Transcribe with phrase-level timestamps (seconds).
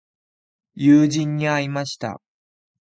[0.73, 2.19] 友人に会いました。